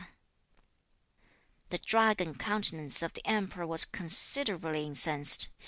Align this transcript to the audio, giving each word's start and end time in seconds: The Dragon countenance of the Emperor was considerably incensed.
The 1.69 1.77
Dragon 1.77 2.33
countenance 2.33 3.03
of 3.03 3.13
the 3.13 3.23
Emperor 3.23 3.67
was 3.67 3.85
considerably 3.85 4.83
incensed. 4.83 5.49